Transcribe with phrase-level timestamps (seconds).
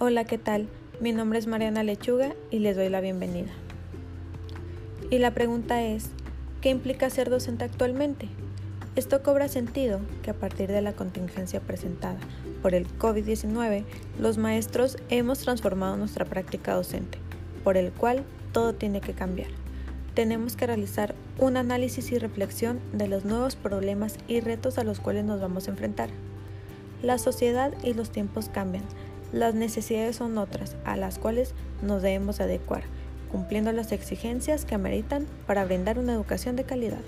[0.00, 0.68] Hola, ¿qué tal?
[1.00, 3.50] Mi nombre es Mariana Lechuga y les doy la bienvenida.
[5.10, 6.10] Y la pregunta es,
[6.60, 8.28] ¿qué implica ser docente actualmente?
[8.94, 12.20] Esto cobra sentido que a partir de la contingencia presentada
[12.62, 13.82] por el COVID-19,
[14.20, 17.18] los maestros hemos transformado nuestra práctica docente,
[17.64, 18.22] por el cual
[18.52, 19.50] todo tiene que cambiar.
[20.14, 25.00] Tenemos que realizar un análisis y reflexión de los nuevos problemas y retos a los
[25.00, 26.10] cuales nos vamos a enfrentar.
[27.02, 28.84] La sociedad y los tiempos cambian,
[29.32, 32.82] las necesidades son otras, a las cuales nos debemos adecuar,
[33.30, 37.02] cumpliendo las exigencias que ameritan para brindar una educación de calidad.